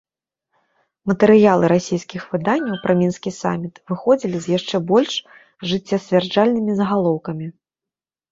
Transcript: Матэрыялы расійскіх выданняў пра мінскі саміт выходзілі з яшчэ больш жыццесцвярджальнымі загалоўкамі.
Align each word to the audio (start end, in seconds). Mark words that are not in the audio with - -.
Матэрыялы 1.09 1.65
расійскіх 1.73 2.23
выданняў 2.31 2.79
пра 2.85 2.93
мінскі 3.01 3.33
саміт 3.41 3.75
выходзілі 3.91 4.37
з 4.45 4.53
яшчэ 4.57 4.75
больш 4.93 5.13
жыццесцвярджальнымі 5.73 6.71
загалоўкамі. 6.83 7.47